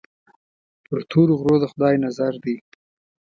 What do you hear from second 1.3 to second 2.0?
غرو د خدای